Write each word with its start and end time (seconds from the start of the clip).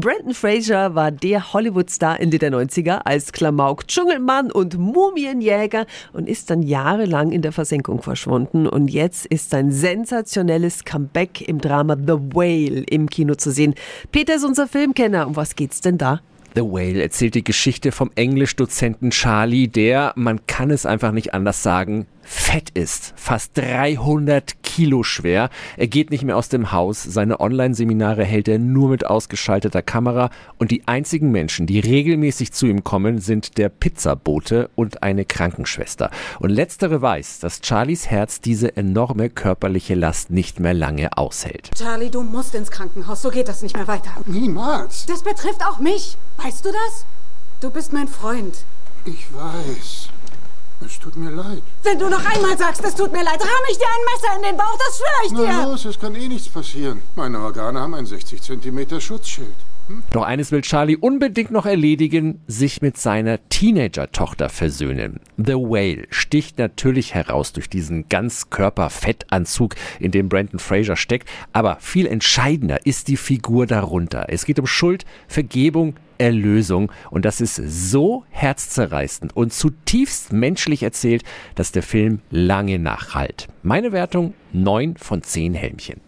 Brandon 0.00 0.32
Fraser 0.32 0.94
war 0.94 1.10
der 1.10 1.52
Hollywood-Star 1.52 2.20
Ende 2.20 2.38
der 2.38 2.52
90er 2.52 3.00
als 3.04 3.32
Klamauk 3.32 3.88
Dschungelmann 3.88 4.52
und 4.52 4.78
Mumienjäger 4.78 5.86
und 6.12 6.28
ist 6.28 6.50
dann 6.50 6.62
jahrelang 6.62 7.32
in 7.32 7.42
der 7.42 7.50
Versenkung 7.50 8.00
verschwunden. 8.00 8.68
Und 8.68 8.92
jetzt 8.92 9.26
ist 9.26 9.50
sein 9.50 9.72
sensationelles 9.72 10.84
Comeback 10.84 11.40
im 11.40 11.60
Drama 11.60 11.96
The 11.96 12.12
Whale 12.12 12.84
im 12.88 13.10
Kino 13.10 13.34
zu 13.34 13.50
sehen. 13.50 13.74
Peter 14.12 14.36
ist 14.36 14.44
unser 14.44 14.68
Filmkenner. 14.68 15.26
Um 15.26 15.34
was 15.34 15.56
geht's 15.56 15.80
denn 15.80 15.98
da? 15.98 16.20
The 16.54 16.62
Whale 16.62 17.02
erzählt 17.02 17.34
die 17.34 17.42
Geschichte 17.42 17.90
vom 17.90 18.12
Englischdozenten 18.14 19.10
Charlie, 19.10 19.66
der, 19.66 20.12
man 20.14 20.46
kann 20.46 20.70
es 20.70 20.86
einfach 20.86 21.10
nicht 21.10 21.34
anders 21.34 21.64
sagen, 21.64 22.06
fett 22.22 22.70
ist, 22.70 23.14
fast 23.16 23.58
300 23.58 24.62
Kilo 24.78 25.02
schwer. 25.02 25.50
Er 25.76 25.88
geht 25.88 26.12
nicht 26.12 26.22
mehr 26.22 26.36
aus 26.36 26.48
dem 26.48 26.70
Haus, 26.70 27.02
seine 27.02 27.40
Online-Seminare 27.40 28.22
hält 28.22 28.46
er 28.46 28.60
nur 28.60 28.90
mit 28.90 29.04
ausgeschalteter 29.04 29.82
Kamera 29.82 30.30
und 30.56 30.70
die 30.70 30.86
einzigen 30.86 31.32
Menschen, 31.32 31.66
die 31.66 31.80
regelmäßig 31.80 32.52
zu 32.52 32.66
ihm 32.66 32.84
kommen, 32.84 33.18
sind 33.18 33.58
der 33.58 33.70
Pizzabote 33.70 34.70
und 34.76 35.02
eine 35.02 35.24
Krankenschwester. 35.24 36.12
Und 36.38 36.50
letztere 36.50 37.02
weiß, 37.02 37.40
dass 37.40 37.60
Charlies 37.60 38.06
Herz 38.08 38.40
diese 38.40 38.76
enorme 38.76 39.30
körperliche 39.30 39.96
Last 39.96 40.30
nicht 40.30 40.60
mehr 40.60 40.74
lange 40.74 41.18
aushält. 41.18 41.72
Charlie, 41.76 42.10
du 42.10 42.22
musst 42.22 42.54
ins 42.54 42.70
Krankenhaus, 42.70 43.20
so 43.20 43.30
geht 43.30 43.48
das 43.48 43.62
nicht 43.62 43.76
mehr 43.76 43.88
weiter. 43.88 44.12
Niemals. 44.26 45.06
Das 45.06 45.24
betrifft 45.24 45.64
auch 45.68 45.80
mich. 45.80 46.16
Weißt 46.36 46.64
du 46.64 46.68
das? 46.68 47.04
Du 47.60 47.72
bist 47.72 47.92
mein 47.92 48.06
Freund. 48.06 48.58
Ich 49.04 49.26
weiß. 49.34 50.10
Es 50.84 50.98
tut 50.98 51.16
mir 51.16 51.30
leid. 51.30 51.62
Wenn 51.82 51.98
du 51.98 52.08
noch 52.08 52.24
einmal 52.24 52.56
sagst, 52.56 52.84
es 52.84 52.94
tut 52.94 53.10
mir 53.12 53.24
leid, 53.24 53.40
rahm 53.40 53.64
ich 53.70 53.78
dir 53.78 53.86
ein 53.86 54.04
Messer 54.12 54.36
in 54.36 54.42
den 54.42 54.56
Bauch, 54.56 54.78
das 54.78 54.96
schwöre 54.96 55.26
ich 55.26 55.32
dir. 55.32 55.52
Na 55.52 55.64
los, 55.70 55.84
es 55.84 55.98
kann 55.98 56.14
eh 56.14 56.28
nichts 56.28 56.48
passieren. 56.48 57.02
Meine 57.16 57.40
Organe 57.40 57.80
haben 57.80 57.94
ein 57.94 58.06
60 58.06 58.40
cm 58.40 59.00
Schutzschild. 59.00 59.54
Doch 60.10 60.22
eines 60.22 60.52
will 60.52 60.60
Charlie 60.60 60.96
unbedingt 60.96 61.50
noch 61.50 61.66
erledigen, 61.66 62.40
sich 62.46 62.82
mit 62.82 62.96
seiner 62.96 63.38
Teenager-Tochter 63.48 64.48
versöhnen. 64.48 65.20
The 65.36 65.54
Whale 65.54 66.06
sticht 66.10 66.58
natürlich 66.58 67.14
heraus 67.14 67.52
durch 67.52 67.68
diesen 67.68 68.08
Ganzkörper-Fettanzug, 68.08 69.74
in 69.98 70.10
dem 70.10 70.28
Brandon 70.28 70.58
Fraser 70.58 70.96
steckt, 70.96 71.28
aber 71.52 71.78
viel 71.80 72.06
entscheidender 72.06 72.84
ist 72.86 73.08
die 73.08 73.16
Figur 73.16 73.66
darunter. 73.66 74.26
Es 74.28 74.44
geht 74.44 74.58
um 74.58 74.66
Schuld, 74.66 75.04
Vergebung, 75.26 75.94
Erlösung. 76.18 76.90
Und 77.10 77.24
das 77.24 77.40
ist 77.40 77.56
so 77.56 78.24
herzzerreißend 78.30 79.36
und 79.36 79.52
zutiefst 79.52 80.32
menschlich 80.32 80.82
erzählt, 80.82 81.22
dass 81.54 81.72
der 81.72 81.82
Film 81.82 82.20
lange 82.30 82.78
nachhalt. 82.78 83.48
Meine 83.62 83.92
Wertung 83.92 84.34
9 84.52 84.96
von 84.96 85.22
10 85.22 85.54
Helmchen. 85.54 86.07